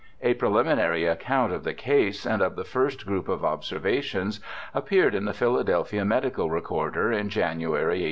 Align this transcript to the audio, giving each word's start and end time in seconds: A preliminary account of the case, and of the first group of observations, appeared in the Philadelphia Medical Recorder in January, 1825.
A 0.23 0.33
preliminary 0.33 1.05
account 1.05 1.53
of 1.53 1.63
the 1.63 1.75
case, 1.75 2.25
and 2.25 2.41
of 2.41 2.55
the 2.55 2.63
first 2.63 3.05
group 3.05 3.27
of 3.29 3.45
observations, 3.45 4.39
appeared 4.73 5.13
in 5.13 5.25
the 5.25 5.31
Philadelphia 5.31 6.03
Medical 6.03 6.49
Recorder 6.49 7.11
in 7.11 7.29
January, 7.29 7.99
1825. 7.99 7.99